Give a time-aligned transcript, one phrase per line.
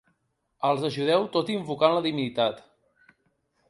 [0.69, 2.63] Als ajudeu tot invocant la divinitat.